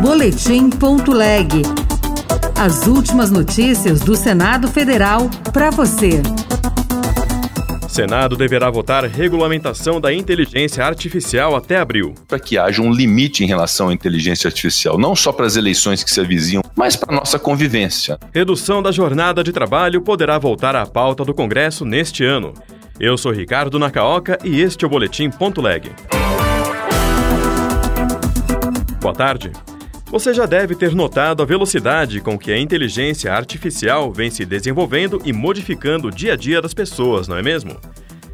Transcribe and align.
Boletim.leg. 0.00 1.62
As 2.54 2.86
últimas 2.86 3.30
notícias 3.30 4.00
do 4.00 4.14
Senado 4.14 4.68
Federal 4.68 5.30
para 5.52 5.70
você. 5.70 6.22
Senado 7.88 8.36
deverá 8.36 8.70
votar 8.70 9.04
regulamentação 9.04 9.98
da 9.98 10.12
inteligência 10.12 10.84
artificial 10.84 11.56
até 11.56 11.78
abril. 11.78 12.14
Para 12.28 12.38
que 12.38 12.58
haja 12.58 12.82
um 12.82 12.92
limite 12.92 13.42
em 13.42 13.46
relação 13.46 13.88
à 13.88 13.94
inteligência 13.94 14.48
artificial, 14.48 14.98
não 14.98 15.16
só 15.16 15.32
para 15.32 15.46
as 15.46 15.56
eleições 15.56 16.04
que 16.04 16.10
se 16.10 16.20
avizinham, 16.20 16.62
mas 16.76 16.94
para 16.94 17.14
a 17.14 17.16
nossa 17.16 17.38
convivência. 17.38 18.18
Redução 18.34 18.82
da 18.82 18.92
jornada 18.92 19.42
de 19.42 19.50
trabalho 19.50 20.02
poderá 20.02 20.38
voltar 20.38 20.76
à 20.76 20.84
pauta 20.84 21.24
do 21.24 21.32
Congresso 21.32 21.86
neste 21.86 22.22
ano. 22.22 22.52
Eu 23.00 23.16
sou 23.16 23.32
Ricardo 23.32 23.78
Nakaoka 23.78 24.38
e 24.44 24.60
este 24.60 24.84
é 24.84 24.86
o 24.86 24.90
Boletim 24.90 25.30
Ponto 25.30 25.62
Leg. 25.62 25.90
Boa 29.00 29.14
tarde. 29.14 29.52
Você 30.08 30.32
já 30.32 30.46
deve 30.46 30.76
ter 30.76 30.94
notado 30.94 31.42
a 31.42 31.46
velocidade 31.46 32.20
com 32.20 32.38
que 32.38 32.52
a 32.52 32.58
inteligência 32.58 33.32
artificial 33.32 34.12
vem 34.12 34.30
se 34.30 34.44
desenvolvendo 34.44 35.20
e 35.24 35.32
modificando 35.32 36.08
o 36.08 36.10
dia 36.12 36.34
a 36.34 36.36
dia 36.36 36.62
das 36.62 36.72
pessoas, 36.72 37.26
não 37.26 37.36
é 37.36 37.42
mesmo? 37.42 37.76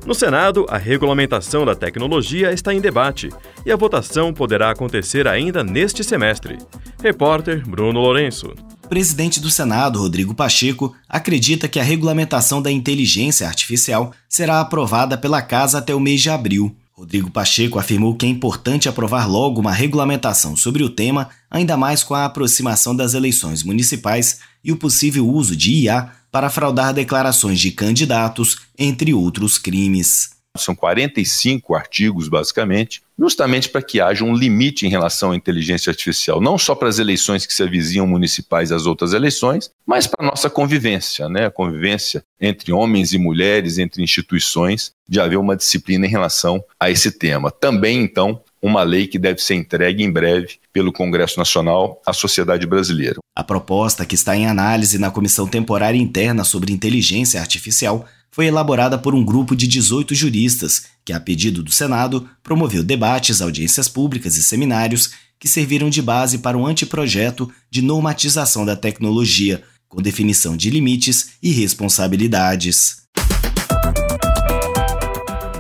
No 0.05 0.15
Senado, 0.15 0.67
a 0.69 0.77
regulamentação 0.77 1.65
da 1.65 1.75
tecnologia 1.75 2.53
está 2.53 2.75
em 2.75 2.81
debate 2.81 3.31
e 3.65 3.73
a 3.73 3.77
votação 3.77 4.35
poderá 4.35 4.71
acontecer 4.71 5.27
ainda 5.27 5.65
neste 5.65 6.05
semestre. 6.05 6.59
Repórter 7.03 7.67
Bruno 7.67 8.01
Lourenço. 8.01 8.53
Presidente 8.89 9.41
do 9.41 9.51
Senado, 9.51 9.99
Rodrigo 9.99 10.35
Pacheco, 10.35 10.95
acredita 11.09 11.67
que 11.69 11.81
a 11.81 11.83
regulamentação 11.83 12.61
da 12.61 12.71
inteligência 12.71 13.47
artificial 13.47 14.13
será 14.29 14.61
aprovada 14.61 15.17
pela 15.17 15.41
Casa 15.41 15.79
até 15.79 15.95
o 15.95 16.01
mês 16.01 16.21
de 16.21 16.29
abril. 16.29 16.77
Rodrigo 16.95 17.31
Pacheco 17.31 17.79
afirmou 17.79 18.15
que 18.15 18.27
é 18.27 18.29
importante 18.29 18.89
aprovar 18.89 19.29
logo 19.29 19.61
uma 19.61 19.73
regulamentação 19.73 20.55
sobre 20.55 20.83
o 20.83 20.91
tema, 20.91 21.31
ainda 21.51 21.77
mais 21.77 22.05
com 22.05 22.15
a 22.15 22.27
aproximação 22.27 22.95
das 22.95 23.15
eleições 23.15 23.63
municipais 23.63 24.41
e 24.63 24.71
o 24.71 24.77
possível 24.77 25.27
uso 25.27 25.57
de 25.57 25.85
IA 25.85 26.13
para 26.31 26.51
fraudar 26.51 26.93
declarações 26.93 27.59
de 27.59 27.71
candidatos, 27.71 28.59
entre 28.79 29.15
outros 29.15 29.59
crimes. 29.59 30.31
São 30.57 30.75
45 30.75 31.75
artigos, 31.75 32.29
basicamente, 32.29 33.03
justamente 33.23 33.69
para 33.69 33.81
que 33.81 34.01
haja 34.01 34.25
um 34.25 34.35
limite 34.35 34.85
em 34.85 34.89
relação 34.89 35.31
à 35.31 35.37
inteligência 35.37 35.91
artificial, 35.91 36.41
não 36.41 36.59
só 36.59 36.75
para 36.75 36.89
as 36.89 36.99
eleições 36.99 37.47
que 37.47 37.55
se 37.55 37.63
avizinham 37.63 38.05
municipais 38.05 38.71
e 38.71 38.75
as 38.75 38.85
outras 38.85 39.13
eleições, 39.13 39.71
mas 39.87 40.09
para 40.09 40.27
a 40.27 40.29
nossa 40.29 40.51
convivência, 40.51 41.29
né? 41.29 41.47
a 41.47 41.51
convivência 41.51 42.25
entre 42.41 42.73
homens 42.73 43.13
e 43.13 43.19
mulheres, 43.19 43.79
entre 43.79 44.03
instituições, 44.03 44.93
de 45.09 45.21
haver 45.21 45.37
uma 45.39 45.55
disciplina 45.55 46.05
em 46.05 46.11
relação 46.11 46.65
a 46.81 46.91
esse 46.91 47.13
tema. 47.13 47.49
Também, 47.49 48.03
então, 48.03 48.43
uma 48.61 48.83
lei 48.83 49.07
que 49.07 49.21
deve 49.21 49.41
ser 49.41 49.55
entregue 49.55 50.03
em 50.03 50.11
breve 50.11 50.59
pelo 50.73 50.93
Congresso 50.93 51.39
Nacional 51.39 52.03
à 52.05 52.13
sociedade 52.13 52.67
brasileira. 52.67 53.19
A 53.37 53.45
proposta, 53.45 54.05
que 54.05 54.17
está 54.17 54.37
em 54.37 54.49
análise 54.49 54.99
na 54.99 55.13
Comissão 55.13 55.47
Temporária 55.47 55.99
Interna 55.99 56.43
sobre 56.43 56.73
Inteligência 56.73 57.41
Artificial, 57.41 58.05
foi 58.33 58.47
elaborada 58.47 58.97
por 58.97 59.15
um 59.15 59.23
grupo 59.23 59.55
de 59.55 59.69
18 59.69 60.15
juristas, 60.15 60.87
que, 61.05 61.13
a 61.13 61.21
pedido 61.21 61.63
do 61.63 61.71
Senado, 61.71 62.27
promoveu 62.43 62.83
debates, 62.83 63.43
audiências 63.43 63.89
públicas 63.89 64.39
e 64.39 64.43
seminários 64.43 65.11
que 65.39 65.47
serviram 65.47 65.91
de 65.91 66.01
base 66.01 66.39
para 66.39 66.57
um 66.57 66.67
anteprojeto 66.67 67.53
de 67.71 67.83
normatização 67.83 68.65
da 68.65 68.75
tecnologia, 68.75 69.63
com 69.87 70.01
definição 70.01 70.57
de 70.57 70.71
limites 70.71 71.33
e 71.43 71.53
responsabilidades. 71.53 73.03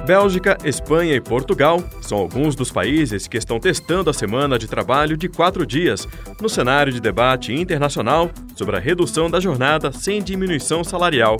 Bélgica, 0.06 0.56
Espanha 0.64 1.14
e 1.14 1.20
Portugal 1.20 1.84
são 2.00 2.18
alguns 2.18 2.56
dos 2.56 2.70
países 2.70 3.28
que 3.28 3.36
estão 3.36 3.60
testando 3.60 4.08
a 4.10 4.14
semana 4.14 4.58
de 4.58 4.66
trabalho 4.66 5.16
de 5.16 5.28
quatro 5.28 5.66
dias 5.66 6.08
no 6.40 6.48
cenário 6.48 6.92
de 6.92 7.00
debate 7.00 7.52
internacional 7.52 8.30
sobre 8.56 8.76
a 8.76 8.80
redução 8.80 9.30
da 9.30 9.38
jornada 9.38 9.92
sem 9.92 10.22
diminuição 10.22 10.82
salarial. 10.82 11.36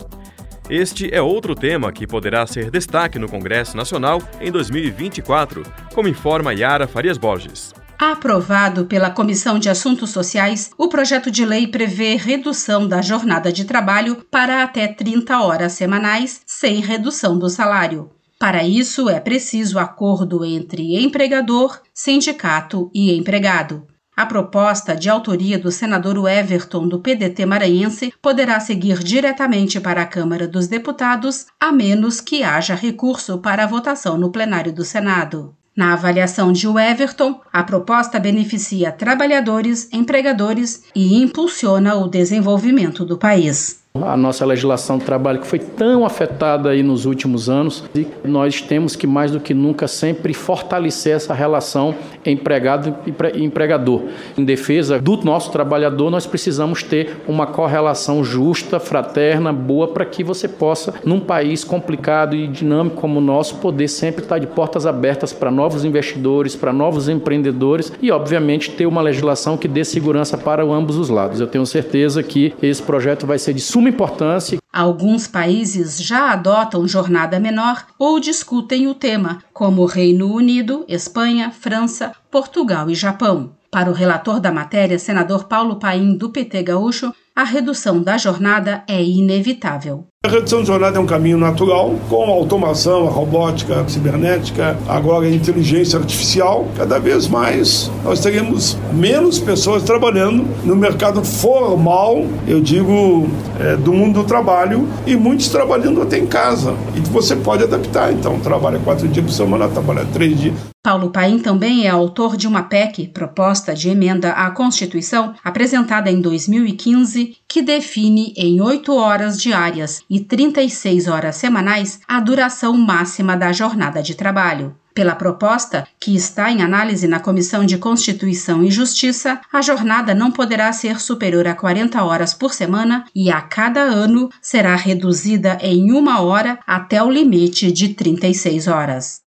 Este 0.75 1.15
é 1.15 1.21
outro 1.21 1.55
tema 1.55 1.93
que 1.93 2.07
poderá 2.07 2.47
ser 2.47 2.71
destaque 2.71 3.19
no 3.19 3.29
Congresso 3.29 3.77
Nacional 3.77 4.23
em 4.41 4.51
2024, 4.51 5.63
como 5.95 6.09
informa 6.09 6.55
Yara 6.55 6.89
Farias 6.89 7.19
Borges. 7.19 7.75
Aprovado 7.99 8.87
pela 8.87 9.11
Comissão 9.11 9.59
de 9.59 9.69
Assuntos 9.69 10.09
Sociais, 10.09 10.71
o 10.79 10.89
projeto 10.89 11.31
de 11.31 11.45
lei 11.45 11.67
prevê 11.67 12.17
redução 12.17 12.89
da 12.89 13.03
jornada 13.03 13.53
de 13.53 13.67
trabalho 13.67 14.25
para 14.31 14.63
até 14.63 14.89
30 14.89 15.43
horas 15.43 15.73
semanais, 15.73 16.41
sem 16.47 16.81
redução 16.81 17.39
do 17.39 17.51
salário. 17.51 18.09
Para 18.39 18.65
isso, 18.65 19.11
é 19.11 19.21
preciso 19.21 19.79
acordo 19.79 20.43
entre 20.43 20.97
empregador, 21.05 21.83
sindicato 21.93 22.91
e 22.95 23.15
empregado. 23.15 23.87
A 24.15 24.27
proposta, 24.27 24.95
de 24.95 25.09
autoria 25.09 25.59
do 25.59 25.73
senador 25.73 26.29
Everton 26.29 26.87
do 26.87 27.01
PDT 27.01 27.47
maranhense, 27.47 28.13
poderá 28.21 28.61
seguir 28.61 28.99
diretamente 28.99 29.81
para 29.81 30.03
a 30.03 30.07
Câmara 30.07 30.47
dos 30.47 30.69
Deputados, 30.69 31.47
a 31.59 31.73
menos 31.73 32.21
que 32.21 32.43
haja 32.43 32.75
recurso 32.75 33.39
para 33.39 33.65
a 33.65 33.67
votação 33.67 34.19
no 34.19 34.31
plenário 34.31 34.73
do 34.73 34.85
Senado. 34.85 35.55
Na 35.75 35.95
avaliação 35.95 36.53
de 36.53 36.67
Everton, 36.67 37.41
a 37.51 37.63
proposta 37.63 38.21
beneficia 38.21 38.93
trabalhadores, 38.93 39.89
empregadores 39.91 40.85
e 40.95 41.23
impulsiona 41.23 41.95
o 41.95 42.07
desenvolvimento 42.07 43.07
do 43.07 43.17
país. 43.17 43.82
A 43.95 44.17
nossa 44.17 44.47
legislação 44.47 44.97
do 44.97 45.05
trabalho 45.05 45.39
que 45.39 45.47
foi 45.47 45.59
tão 45.59 46.07
afetada 46.07 46.71
aí 46.71 46.83
nos 46.83 47.05
últimos 47.05 47.51
anos 47.51 47.85
e 47.95 48.07
nós 48.25 48.63
temos 48.63 48.97
que 48.97 49.07
mais 49.07 49.31
do 49.31 49.39
que 49.39 49.53
nunca 49.53 49.87
sempre 49.87 50.33
fortalecer 50.33 51.15
essa 51.15 51.35
relação 51.35 51.95
empregado 52.25 52.97
e 53.35 53.45
empregador. 53.45 54.05
Em 54.39 54.45
defesa 54.45 54.99
do 54.99 55.19
nosso 55.19 55.53
trabalhador, 55.53 56.11
nós 56.11 56.25
precisamos 56.25 56.83
ter 56.83 57.19
uma 57.29 57.47
correlação 57.47 58.25
justa, 58.25 58.81
fraterna, 58.81 59.53
boa 59.53 59.89
para 59.89 60.07
que 60.07 60.25
você 60.25 60.49
possa, 60.49 60.95
num 61.05 61.21
país 61.21 61.63
complicado 61.63 62.35
e 62.35 62.49
dinâmico 62.49 62.97
como 62.97 63.19
o 63.19 63.23
nosso, 63.23 63.57
poder 63.57 63.89
sempre 63.89 64.23
estar 64.23 64.39
de 64.39 64.47
portas 64.47 64.87
abertas 64.87 65.35
para 65.35 65.51
novos 65.51 65.85
investidores, 65.85 66.57
para 66.57 66.73
novos 66.73 67.11
empreendedores 67.11 67.93
e, 68.01 68.11
obviamente, 68.11 68.71
ter 68.71 68.87
uma 68.87 69.03
legislação 69.03 69.59
que 69.59 69.69
dê 69.69 69.85
segurança 69.85 70.39
para 70.39 70.63
ambos 70.65 70.97
os 70.97 71.11
lados. 71.11 71.41
Eu 71.41 71.47
tenho 71.47 71.67
certeza 71.67 72.23
que 72.23 72.55
esse 72.63 72.83
projeto 72.83 73.27
vai 73.27 73.39
ser 73.39 73.53
de 73.53 73.61
suma 73.61 73.82
importância. 73.89 74.59
Alguns 74.73 75.27
países 75.27 76.03
já 76.03 76.33
adotam 76.33 76.89
jornada 76.89 77.39
menor 77.39 77.87
ou 77.99 78.19
discutem 78.19 78.89
o 78.89 78.95
tema, 78.95 79.43
como 79.53 79.85
Reino 79.85 80.33
Unido, 80.33 80.85
Espanha, 80.89 81.51
França, 81.51 82.13
Portugal 82.31 82.91
e 82.91 82.95
Japão. 82.95 83.53
Para 83.71 83.91
o 83.91 83.95
relator 83.95 84.39
da 84.41 84.53
matéria, 84.53 84.99
senador 84.99 85.45
Paulo 85.45 85.77
Paim, 85.77 86.17
do 86.17 86.31
PT 86.31 86.63
Gaúcho, 86.63 87.15
a 87.35 87.45
redução 87.45 88.03
da 88.03 88.19
jornada 88.19 88.85
é 88.87 89.03
inevitável. 89.03 90.07
A 90.25 90.29
redução 90.29 90.61
de 90.61 90.69
jornada 90.69 90.99
é 90.99 91.01
um 91.01 91.07
caminho 91.07 91.37
natural, 91.37 91.99
com 92.09 92.23
a 92.23 92.29
automação, 92.29 93.09
a 93.09 93.11
robótica, 93.11 93.81
a 93.81 93.89
cibernética, 93.89 94.79
agora 94.87 95.27
a 95.27 95.29
inteligência 95.29 95.99
artificial. 95.99 96.69
Cada 96.77 97.01
vez 97.01 97.27
mais 97.27 97.91
nós 98.05 98.21
teremos 98.21 98.79
menos 98.93 99.41
pessoas 99.41 99.83
trabalhando 99.83 100.47
no 100.65 100.77
mercado 100.77 101.25
formal, 101.25 102.25
eu 102.47 102.61
digo, 102.61 103.29
é, 103.59 103.75
do 103.75 103.93
mundo 103.93 104.23
do 104.23 104.25
trabalho, 104.25 104.89
e 105.05 105.17
muitos 105.17 105.49
trabalhando 105.49 106.01
até 106.01 106.19
em 106.19 106.27
casa. 106.27 106.73
E 106.95 107.01
você 107.01 107.35
pode 107.35 107.65
adaptar, 107.65 108.13
então, 108.13 108.39
trabalha 108.39 108.79
quatro 108.79 109.09
dias 109.09 109.27
por 109.27 109.33
semana, 109.33 109.69
trabalha 109.69 110.07
três 110.13 110.39
dias. 110.39 110.73
Paulo 110.85 111.11
Paim 111.11 111.39
também 111.39 111.87
é 111.87 111.91
autor 111.91 112.37
de 112.37 112.49
uma 112.49 112.65
PEC, 112.65 113.07
proposta 113.07 113.73
de 113.73 113.89
emenda 113.89 114.33
à 114.33 114.51
Constituição, 114.51 115.33
apresentada 115.45 116.11
em 116.11 116.21
2015, 116.21 117.37
que 117.47 117.63
define 117.63 118.35
em 118.37 118.61
oito 118.61 118.93
horas 118.97 119.41
diárias 119.41 120.01
e 120.13 120.21
36 120.21 121.09
horas 121.09 121.37
semanais 121.37 121.99
a 122.07 122.21
duração 122.21 122.77
máxima 122.77 123.35
da 123.35 123.51
jornada 123.51 124.03
de 124.03 124.15
trabalho. 124.15 124.77
Pela 124.95 125.15
proposta, 125.15 125.89
que 125.99 126.15
está 126.15 126.53
em 126.53 126.61
análise 126.61 127.09
na 127.09 127.19
Comissão 127.19 127.65
de 127.65 127.79
Constituição 127.79 128.63
e 128.63 128.71
Justiça, 128.71 129.41
a 129.51 129.63
jornada 129.63 130.15
não 130.15 130.31
poderá 130.31 130.71
ser 130.71 131.01
superior 131.01 131.49
a 131.49 131.55
40 131.55 132.05
horas 132.05 132.35
por 132.35 132.53
semana 132.53 133.07
e 133.15 133.31
a 133.31 133.41
cada 133.41 133.81
ano 133.81 134.29
será 134.43 134.77
reduzida 134.77 135.57
em 135.63 135.91
uma 135.93 136.21
hora 136.21 136.59
até 136.67 137.03
o 137.03 137.11
limite 137.11 137.73
de 137.73 137.95
36 137.95 138.69
horas. 138.69 139.23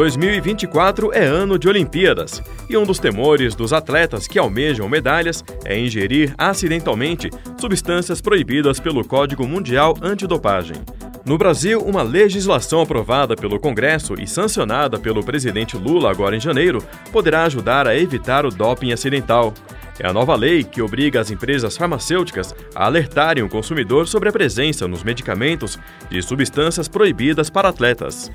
2024 0.00 1.12
é 1.12 1.26
ano 1.26 1.58
de 1.58 1.68
Olimpíadas 1.68 2.42
e 2.70 2.74
um 2.74 2.84
dos 2.84 2.98
temores 2.98 3.54
dos 3.54 3.70
atletas 3.70 4.26
que 4.26 4.38
almejam 4.38 4.88
medalhas 4.88 5.44
é 5.62 5.78
ingerir 5.78 6.34
acidentalmente 6.38 7.28
substâncias 7.58 8.18
proibidas 8.18 8.80
pelo 8.80 9.06
Código 9.06 9.46
Mundial 9.46 9.94
Antidopagem. 10.00 10.76
No 11.22 11.36
Brasil, 11.36 11.82
uma 11.82 12.00
legislação 12.02 12.80
aprovada 12.80 13.36
pelo 13.36 13.60
Congresso 13.60 14.14
e 14.18 14.26
sancionada 14.26 14.98
pelo 14.98 15.22
presidente 15.22 15.76
Lula 15.76 16.10
agora 16.10 16.34
em 16.34 16.40
janeiro 16.40 16.82
poderá 17.12 17.44
ajudar 17.44 17.86
a 17.86 17.94
evitar 17.94 18.46
o 18.46 18.50
doping 18.50 18.92
acidental. 18.92 19.52
É 19.98 20.08
a 20.08 20.14
nova 20.14 20.34
lei 20.34 20.64
que 20.64 20.80
obriga 20.80 21.20
as 21.20 21.30
empresas 21.30 21.76
farmacêuticas 21.76 22.54
a 22.74 22.86
alertarem 22.86 23.44
o 23.44 23.50
consumidor 23.50 24.08
sobre 24.08 24.30
a 24.30 24.32
presença 24.32 24.88
nos 24.88 25.04
medicamentos 25.04 25.78
de 26.08 26.22
substâncias 26.22 26.88
proibidas 26.88 27.50
para 27.50 27.68
atletas. 27.68 28.30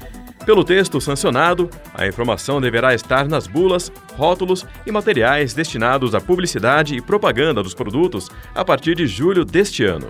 Pelo 0.45 0.63
texto 0.63 1.01
sancionado, 1.01 1.67
a 1.93 2.05
informação 2.05 2.61
deverá 2.61 2.93
estar 2.93 3.27
nas 3.27 3.47
bulas, 3.47 3.91
rótulos 4.15 4.63
e 4.85 4.91
materiais 4.91 5.55
destinados 5.55 6.13
à 6.13 6.21
publicidade 6.21 6.95
e 6.95 7.01
propaganda 7.01 7.63
dos 7.63 7.73
produtos 7.73 8.29
a 8.53 8.63
partir 8.63 8.93
de 8.95 9.07
julho 9.07 9.43
deste 9.43 9.83
ano. 9.83 10.09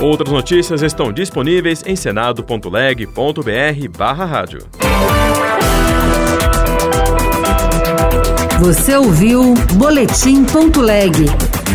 Outras 0.00 0.30
notícias 0.30 0.80
estão 0.80 1.12
disponíveis 1.12 1.82
em 1.84 1.96
senado.leg.br/rádio. 1.96 4.60
Você 8.60 8.96
ouviu 8.96 9.54
Boletim.leg. 9.74 11.26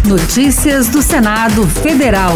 Notícias 0.07 0.87
do 0.89 1.01
Senado 1.01 1.65
Federal. 1.67 2.33